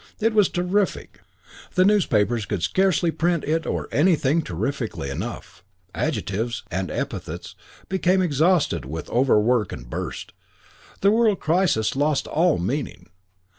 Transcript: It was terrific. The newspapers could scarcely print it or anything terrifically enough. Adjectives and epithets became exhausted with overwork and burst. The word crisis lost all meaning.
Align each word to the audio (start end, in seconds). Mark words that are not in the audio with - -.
It 0.19 0.33
was 0.33 0.49
terrific. 0.49 1.19
The 1.75 1.85
newspapers 1.85 2.47
could 2.47 2.63
scarcely 2.63 3.11
print 3.11 3.43
it 3.43 3.67
or 3.67 3.87
anything 3.91 4.41
terrifically 4.41 5.11
enough. 5.11 5.63
Adjectives 5.93 6.63
and 6.71 6.89
epithets 6.89 7.53
became 7.87 8.19
exhausted 8.19 8.83
with 8.83 9.11
overwork 9.11 9.71
and 9.71 9.87
burst. 9.87 10.33
The 11.01 11.11
word 11.11 11.39
crisis 11.39 11.95
lost 11.95 12.25
all 12.25 12.57
meaning. 12.57 13.09